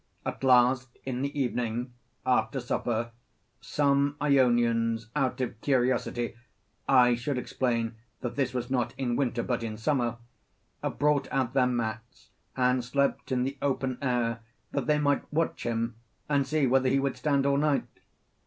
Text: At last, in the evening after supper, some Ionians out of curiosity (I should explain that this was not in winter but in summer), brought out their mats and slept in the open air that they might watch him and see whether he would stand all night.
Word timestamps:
At 0.25 0.43
last, 0.43 0.97
in 1.05 1.21
the 1.21 1.39
evening 1.39 1.93
after 2.25 2.59
supper, 2.59 3.11
some 3.59 4.15
Ionians 4.19 5.09
out 5.15 5.39
of 5.41 5.61
curiosity 5.61 6.35
(I 6.89 7.13
should 7.13 7.37
explain 7.37 7.93
that 8.21 8.35
this 8.35 8.51
was 8.51 8.71
not 8.71 8.95
in 8.97 9.15
winter 9.15 9.43
but 9.43 9.61
in 9.61 9.77
summer), 9.77 10.17
brought 10.97 11.31
out 11.31 11.53
their 11.53 11.67
mats 11.67 12.31
and 12.57 12.83
slept 12.83 13.31
in 13.31 13.43
the 13.43 13.59
open 13.61 13.99
air 14.01 14.39
that 14.71 14.87
they 14.87 14.97
might 14.97 15.31
watch 15.31 15.67
him 15.67 15.93
and 16.27 16.47
see 16.47 16.65
whether 16.65 16.89
he 16.89 16.97
would 16.97 17.15
stand 17.15 17.45
all 17.45 17.57
night. 17.57 17.85